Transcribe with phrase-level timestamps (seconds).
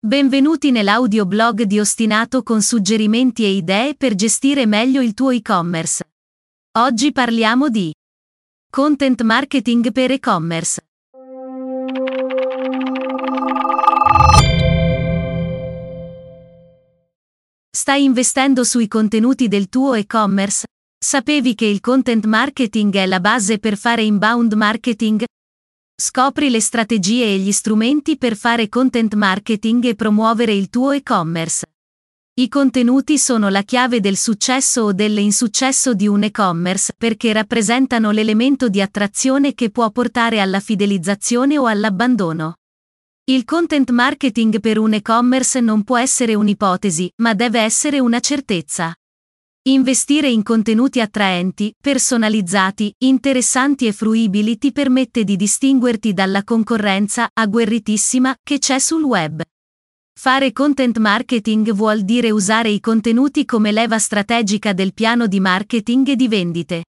[0.00, 6.08] Benvenuti nell'audioblog di Ostinato con suggerimenti e idee per gestire meglio il tuo e-commerce.
[6.78, 7.92] Oggi parliamo di
[8.70, 10.86] content marketing per e-commerce.
[17.68, 20.64] Stai investendo sui contenuti del tuo e-commerce?
[20.96, 25.24] Sapevi che il content marketing è la base per fare inbound marketing?
[26.00, 31.66] Scopri le strategie e gli strumenti per fare content marketing e promuovere il tuo e-commerce.
[32.34, 38.68] I contenuti sono la chiave del successo o dell'insuccesso di un e-commerce perché rappresentano l'elemento
[38.68, 42.58] di attrazione che può portare alla fidelizzazione o all'abbandono.
[43.24, 48.94] Il content marketing per un e-commerce non può essere un'ipotesi, ma deve essere una certezza.
[49.68, 58.34] Investire in contenuti attraenti, personalizzati, interessanti e fruibili ti permette di distinguerti dalla concorrenza agguerritissima
[58.42, 59.42] che c'è sul web.
[60.18, 66.08] Fare content marketing vuol dire usare i contenuti come leva strategica del piano di marketing
[66.08, 66.84] e di vendite.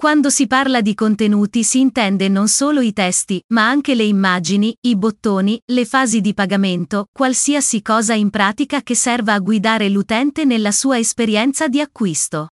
[0.00, 4.74] Quando si parla di contenuti si intende non solo i testi, ma anche le immagini,
[4.86, 10.46] i bottoni, le fasi di pagamento, qualsiasi cosa in pratica che serva a guidare l'utente
[10.46, 12.48] nella sua esperienza di acquisto.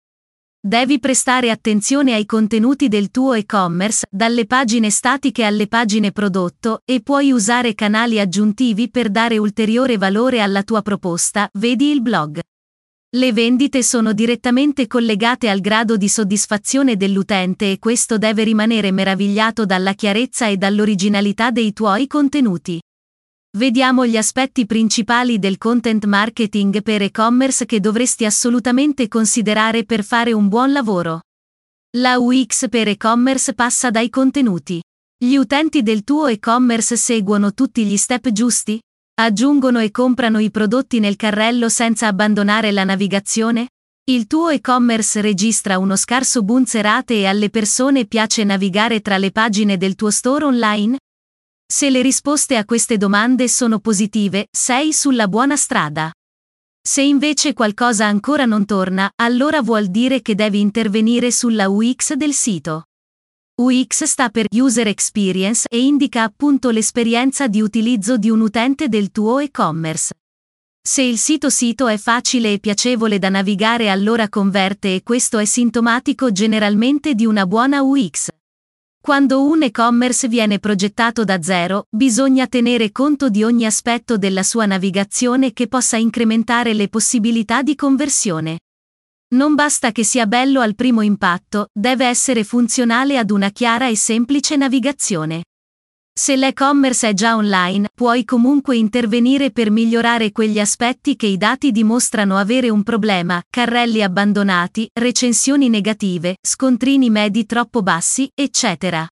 [0.65, 7.01] Devi prestare attenzione ai contenuti del tuo e-commerce, dalle pagine statiche alle pagine prodotto, e
[7.03, 12.41] puoi usare canali aggiuntivi per dare ulteriore valore alla tua proposta, vedi il blog.
[13.15, 19.67] Le vendite sono direttamente collegate al grado di soddisfazione dell'utente e questo deve rimanere meravigliato
[19.67, 22.81] dalla chiarezza e dall'originalità dei tuoi contenuti.
[23.59, 30.33] Vediamo gli aspetti principali del content marketing per e-commerce che dovresti assolutamente considerare per fare
[30.33, 31.21] un buon lavoro.
[31.99, 34.81] La UX per e-commerce passa dai contenuti.
[35.23, 38.81] Gli utenti del tuo e-commerce seguono tutti gli step giusti?
[39.15, 43.69] Aggiungono e comprano i prodotti nel carrello senza abbandonare la navigazione?
[44.05, 46.65] Il tuo e-commerce registra uno scarso boom
[47.07, 50.99] e alle persone piace navigare tra le pagine del tuo store online?
[51.71, 56.11] Se le risposte a queste domande sono positive, sei sulla buona strada.
[56.83, 62.33] Se invece qualcosa ancora non torna, allora vuol dire che devi intervenire sulla UX del
[62.33, 62.85] sito.
[63.63, 69.13] UX sta per User Experience e indica appunto l'esperienza di utilizzo di un utente del
[69.13, 70.15] tuo e-commerce.
[70.83, 75.45] Se il sito sito è facile e piacevole da navigare allora converte e questo è
[75.45, 78.31] sintomatico generalmente di una buona UX.
[78.99, 84.65] Quando un e-commerce viene progettato da zero, bisogna tenere conto di ogni aspetto della sua
[84.65, 88.61] navigazione che possa incrementare le possibilità di conversione.
[89.33, 93.97] Non basta che sia bello al primo impatto, deve essere funzionale ad una chiara e
[93.97, 95.45] semplice navigazione.
[96.15, 101.73] Se l'e-commerce è già online, puoi comunque intervenire per migliorare quegli aspetti che i dati
[101.73, 109.07] dimostrano avere un problema, carrelli abbandonati, recensioni negative, scontrini medi troppo bassi, eccetera.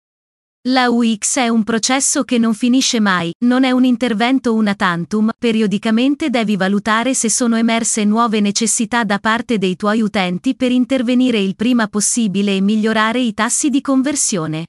[0.69, 5.31] La UX è un processo che non finisce mai, non è un intervento una tantum,
[5.39, 11.39] periodicamente devi valutare se sono emerse nuove necessità da parte dei tuoi utenti per intervenire
[11.39, 14.67] il prima possibile e migliorare i tassi di conversione.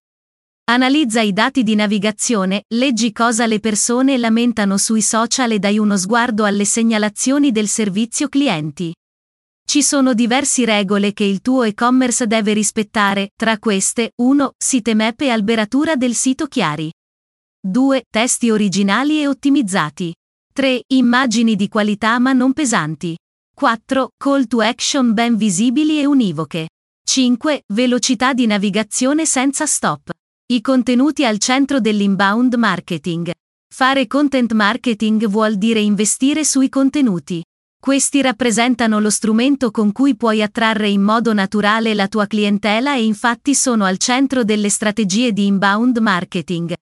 [0.66, 5.98] Analizza i dati di navigazione, leggi cosa le persone lamentano sui social e dai uno
[5.98, 8.94] sguardo alle segnalazioni del servizio clienti.
[9.70, 14.54] Ci sono diverse regole che il tuo e-commerce deve rispettare, tra queste 1.
[14.58, 16.90] Sitemap e alberatura del sito chiari.
[17.68, 18.06] 2.
[18.10, 20.16] Testi originali e ottimizzati.
[20.54, 20.84] 3.
[20.94, 23.18] Immagini di qualità ma non pesanti.
[23.54, 24.12] 4.
[24.16, 26.70] Call to action ben visibili e univoche.
[27.04, 27.64] 5.
[27.74, 30.12] Velocità di navigazione senza stop.
[30.46, 33.34] I contenuti al centro dell'inbound marketing.
[33.68, 37.44] Fare content marketing vuol dire investire sui contenuti.
[37.88, 43.06] Questi rappresentano lo strumento con cui puoi attrarre in modo naturale la tua clientela e
[43.06, 46.74] infatti sono al centro delle strategie di inbound marketing.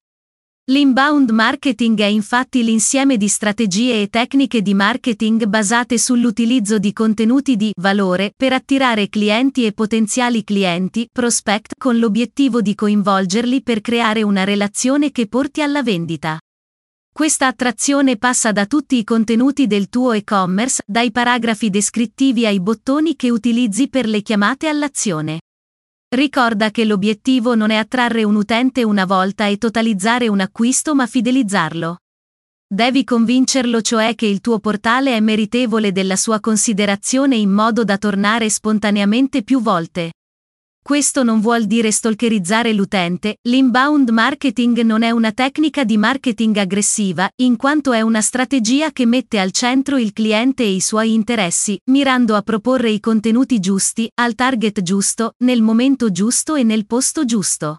[0.72, 7.56] L'inbound marketing è infatti l'insieme di strategie e tecniche di marketing basate sull'utilizzo di contenuti
[7.56, 14.24] di valore per attirare clienti e potenziali clienti, prospect, con l'obiettivo di coinvolgerli per creare
[14.24, 16.40] una relazione che porti alla vendita.
[17.18, 23.16] Questa attrazione passa da tutti i contenuti del tuo e-commerce, dai paragrafi descrittivi ai bottoni
[23.16, 25.40] che utilizzi per le chiamate all'azione.
[26.14, 31.08] Ricorda che l'obiettivo non è attrarre un utente una volta e totalizzare un acquisto ma
[31.08, 32.00] fidelizzarlo.
[32.68, 37.98] Devi convincerlo cioè che il tuo portale è meritevole della sua considerazione in modo da
[37.98, 40.12] tornare spontaneamente più volte.
[40.88, 47.28] Questo non vuol dire stalkerizzare l'utente, l'inbound marketing non è una tecnica di marketing aggressiva,
[47.38, 51.76] in quanto è una strategia che mette al centro il cliente e i suoi interessi,
[51.86, 57.26] mirando a proporre i contenuti giusti, al target giusto, nel momento giusto e nel posto
[57.26, 57.78] giusto.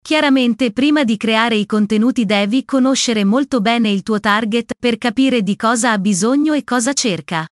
[0.00, 5.42] Chiaramente prima di creare i contenuti devi conoscere molto bene il tuo target per capire
[5.42, 7.48] di cosa ha bisogno e cosa cerca.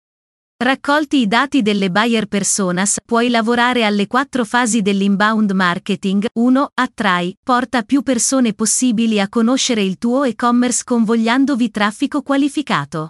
[0.62, 6.26] Raccolti i dati delle buyer personas, puoi lavorare alle quattro fasi dell'inbound marketing.
[6.34, 6.68] 1.
[6.74, 13.08] Attrai, porta più persone possibili a conoscere il tuo e-commerce convogliandovi traffico qualificato.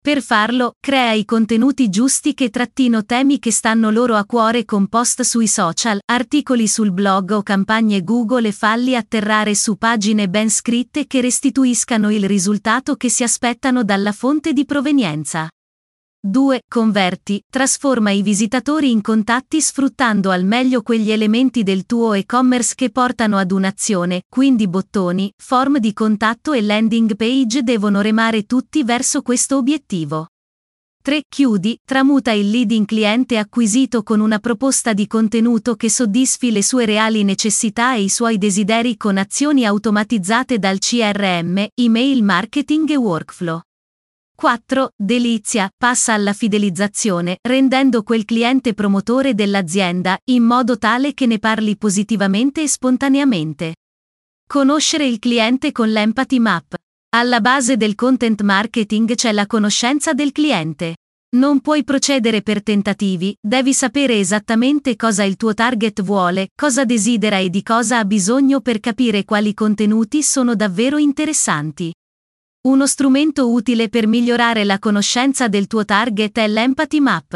[0.00, 4.86] Per farlo, crea i contenuti giusti che trattino temi che stanno loro a cuore con
[4.86, 10.48] post sui social, articoli sul blog o campagne Google e falli atterrare su pagine ben
[10.48, 15.46] scritte che restituiscano il risultato che si aspettano dalla fonte di provenienza.
[16.22, 16.60] 2.
[16.68, 22.90] Converti, trasforma i visitatori in contatti sfruttando al meglio quegli elementi del tuo e-commerce che
[22.90, 29.22] portano ad un'azione, quindi bottoni, form di contatto e landing page devono remare tutti verso
[29.22, 30.26] questo obiettivo.
[31.02, 31.22] 3.
[31.26, 36.62] Chiudi, tramuta il lead in cliente acquisito con una proposta di contenuto che soddisfi le
[36.62, 42.96] sue reali necessità e i suoi desideri con azioni automatizzate dal CRM, email marketing e
[42.96, 43.62] workflow.
[44.40, 44.92] 4.
[44.96, 51.76] Delizia, passa alla fidelizzazione, rendendo quel cliente promotore dell'azienda, in modo tale che ne parli
[51.76, 53.74] positivamente e spontaneamente.
[54.48, 56.74] Conoscere il cliente con l'Empathy Map.
[57.10, 60.96] Alla base del content marketing c'è la conoscenza del cliente.
[61.36, 67.36] Non puoi procedere per tentativi, devi sapere esattamente cosa il tuo target vuole, cosa desidera
[67.36, 71.92] e di cosa ha bisogno per capire quali contenuti sono davvero interessanti.
[72.62, 77.34] Uno strumento utile per migliorare la conoscenza del tuo target è l'Empathy Map.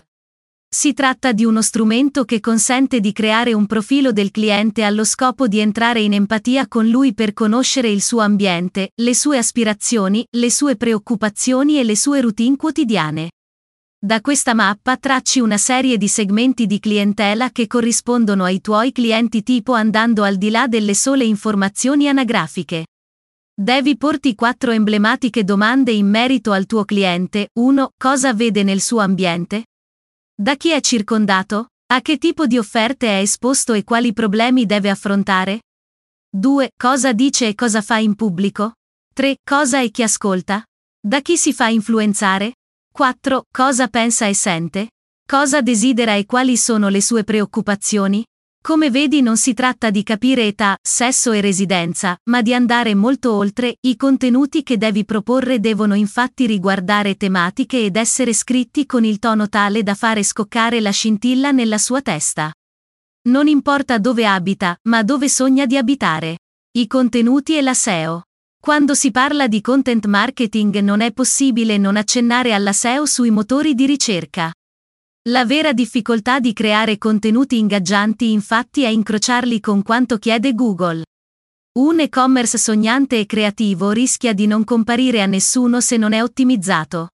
[0.69, 5.49] Si tratta di uno strumento che consente di creare un profilo del cliente allo scopo
[5.49, 10.51] di entrare in empatia con lui per conoscere il suo ambiente, le sue aspirazioni, le
[10.51, 13.31] sue preoccupazioni e le sue routine quotidiane.
[13.99, 19.43] Da questa mappa tracci una serie di segmenti di clientela che corrispondono ai tuoi clienti
[19.43, 22.85] tipo andando al di là delle sole informazioni anagrafiche.
[23.57, 27.51] Devi porti quattro emblematiche domande in merito al tuo cliente.
[27.53, 27.91] 1.
[27.97, 29.67] Cosa vede nel suo ambiente?
[30.35, 31.69] Da chi è circondato?
[31.93, 35.61] A che tipo di offerte è esposto e quali problemi deve affrontare?
[36.31, 36.73] 2.
[36.77, 38.73] Cosa dice e cosa fa in pubblico?
[39.15, 39.37] 3.
[39.49, 40.65] Cosa e chi ascolta?
[41.01, 42.55] Da chi si fa influenzare?
[42.93, 43.45] 4.
[43.53, 44.89] Cosa pensa e sente?
[45.25, 48.25] Cosa desidera e quali sono le sue preoccupazioni?
[48.67, 53.35] Come vedi non si tratta di capire età, sesso e residenza, ma di andare molto
[53.35, 59.19] oltre, i contenuti che devi proporre devono infatti riguardare tematiche ed essere scritti con il
[59.19, 62.55] tono tale da fare scoccare la scintilla nella sua testa.
[63.29, 66.39] Non importa dove abita, ma dove sogna di abitare.
[66.79, 68.23] I contenuti e la SEO.
[68.59, 73.75] Quando si parla di content marketing non è possibile non accennare alla SEO sui motori
[73.75, 74.51] di ricerca.
[75.31, 81.03] La vera difficoltà di creare contenuti ingaggianti infatti è incrociarli con quanto chiede Google.
[81.79, 87.09] Un e-commerce sognante e creativo rischia di non comparire a nessuno se non è ottimizzato.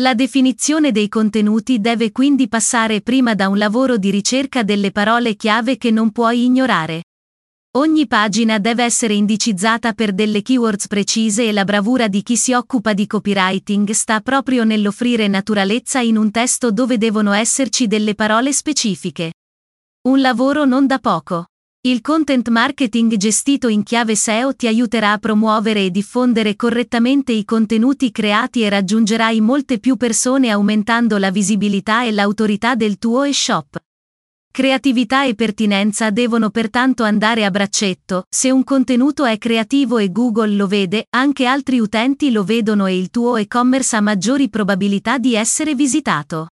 [0.00, 5.36] La definizione dei contenuti deve quindi passare prima da un lavoro di ricerca delle parole
[5.36, 7.04] chiave che non puoi ignorare.
[7.76, 12.54] Ogni pagina deve essere indicizzata per delle keywords precise e la bravura di chi si
[12.54, 18.54] occupa di copywriting sta proprio nell'offrire naturalezza in un testo dove devono esserci delle parole
[18.54, 19.34] specifiche.
[20.08, 21.48] Un lavoro non da poco.
[21.82, 27.44] Il content marketing gestito in chiave SEO ti aiuterà a promuovere e diffondere correttamente i
[27.44, 33.78] contenuti creati e raggiungerai molte più persone aumentando la visibilità e l'autorità del tuo e-shop.
[34.58, 40.56] Creatività e pertinenza devono pertanto andare a braccetto, se un contenuto è creativo e Google
[40.56, 45.36] lo vede, anche altri utenti lo vedono e il tuo e-commerce ha maggiori probabilità di
[45.36, 46.48] essere visitato.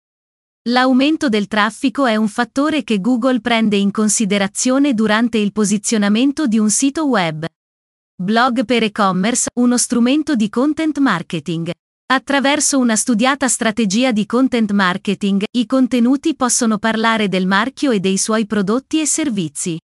[0.64, 6.60] L'aumento del traffico è un fattore che Google prende in considerazione durante il posizionamento di
[6.60, 7.46] un sito web.
[8.22, 11.72] Blog per e-commerce, uno strumento di content marketing.
[12.14, 18.20] Attraverso una studiata strategia di content marketing, i contenuti possono parlare del marchio e dei
[18.20, 19.80] suoi prodotti e servizi.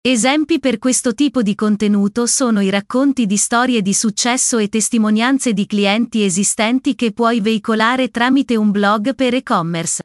[0.00, 5.52] Esempi per questo tipo di contenuto sono i racconti di storie di successo e testimonianze
[5.52, 10.00] di clienti esistenti che puoi veicolare tramite un blog per e-commerce.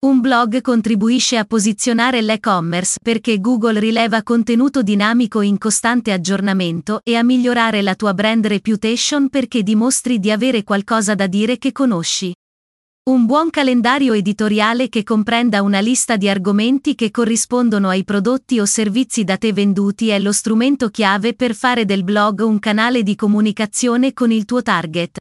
[0.00, 7.16] Un blog contribuisce a posizionare l'e-commerce perché Google rileva contenuto dinamico in costante aggiornamento e
[7.16, 12.32] a migliorare la tua brand reputation perché dimostri di avere qualcosa da dire che conosci.
[13.10, 18.66] Un buon calendario editoriale che comprenda una lista di argomenti che corrispondono ai prodotti o
[18.66, 23.16] servizi da te venduti è lo strumento chiave per fare del blog un canale di
[23.16, 25.18] comunicazione con il tuo target.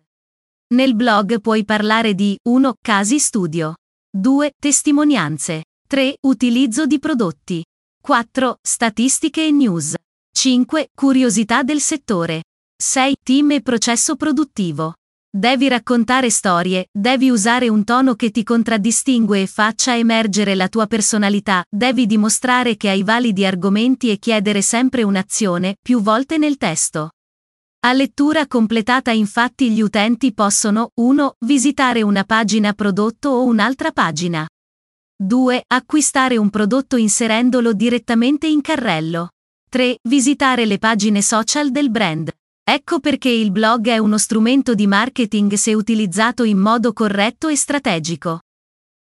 [0.76, 2.76] Nel blog puoi parlare di 1.
[2.80, 3.74] Casi studio.
[4.10, 4.54] 2.
[4.58, 5.66] Testimonianze.
[5.88, 6.18] 3.
[6.22, 7.64] Utilizzo di prodotti.
[8.02, 8.58] 4.
[8.62, 9.96] Statistiche e news.
[10.32, 10.90] 5.
[10.96, 12.44] Curiosità del settore.
[12.82, 13.16] 6.
[13.22, 14.94] Team e processo produttivo.
[15.30, 20.88] Devi raccontare storie, devi usare un tono che ti contraddistingue e faccia emergere la tua
[20.88, 27.10] personalità, devi dimostrare che hai validi argomenti e chiedere sempre un'azione, più volte nel testo.
[27.88, 31.36] A lettura completata infatti gli utenti possono 1.
[31.46, 34.46] visitare una pagina prodotto o un'altra pagina.
[35.16, 35.64] 2.
[35.66, 39.30] acquistare un prodotto inserendolo direttamente in carrello.
[39.70, 40.00] 3.
[40.04, 42.30] visitare le pagine social del brand.
[42.62, 47.56] Ecco perché il blog è uno strumento di marketing se utilizzato in modo corretto e
[47.56, 48.42] strategico.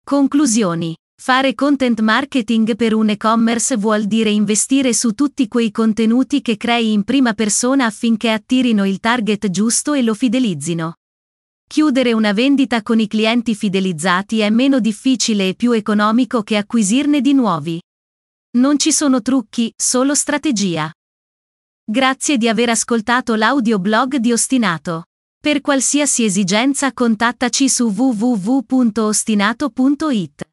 [0.05, 0.95] Conclusioni.
[1.21, 6.93] Fare content marketing per un e-commerce vuol dire investire su tutti quei contenuti che crei
[6.93, 10.95] in prima persona affinché attirino il target giusto e lo fidelizzino.
[11.67, 17.21] Chiudere una vendita con i clienti fidelizzati è meno difficile e più economico che acquisirne
[17.21, 17.81] di nuovi.
[18.59, 20.89] Non ci sono trucchi, solo strategia.
[21.85, 25.07] Grazie di aver ascoltato l'audioblog di Ostinato.
[25.43, 30.48] Per qualsiasi esigenza contattaci su www.ostinato.it.